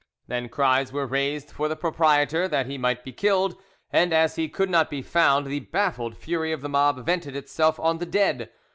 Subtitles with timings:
[0.25, 3.55] Then cries were raised for the proprietor, that he might be killed,
[3.91, 7.79] and as he could not be found the baffled fury of the mob vented itself
[7.79, 8.49] on the dead.